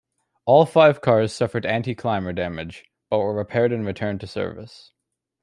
[0.45, 4.93] All five cars suffered anticlimber damage, but were repaired and returned to service.